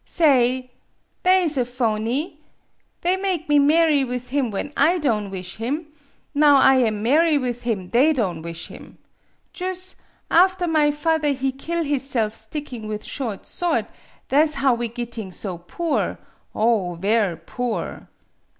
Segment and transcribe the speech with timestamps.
[0.03, 0.67] Sa ay f
[1.21, 2.39] Tha' 's a foanny!
[3.01, 5.89] They make me marry with him when / don' wish him;
[6.33, 8.97] now I am marry with him, they don' wish him.
[9.53, 9.95] Jus',
[10.31, 13.85] after my father he kill hisself sticking with short sword,
[14.29, 16.17] tha' 's how we gitting so poor
[16.55, 18.09] oh, ver' poor